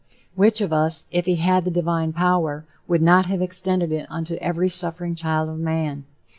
[0.33, 4.33] Which of us, if he had the divine power, would not have extended it unto
[4.37, 6.05] every suffering child of man?